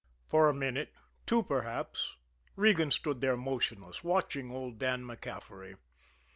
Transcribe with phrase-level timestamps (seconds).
[0.25, 0.93] For a minute,
[1.27, 2.17] two perhaps,
[2.55, 5.75] Regan stood there motionless, watching old Dan MacCaffery.